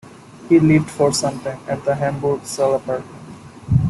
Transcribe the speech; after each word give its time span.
He 0.49 0.59
lived 0.59 0.89
for 0.89 1.13
some 1.13 1.39
time 1.41 1.59
at 1.67 1.85
the 1.85 1.93
Hamburg 1.93 2.43
cell 2.47 2.73
apartment. 2.73 3.23